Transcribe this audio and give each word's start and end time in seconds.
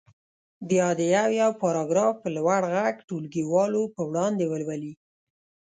بیا 0.69 0.87
دې 0.97 1.05
یو 1.17 1.27
یو 1.41 1.51
پاراګراف 1.61 2.13
په 2.23 2.29
لوړ 2.37 2.61
غږ 2.75 2.95
ټولګیوالو 3.07 3.83
په 3.95 4.01
وړاندې 4.09 4.45
ولولي. 4.47 4.93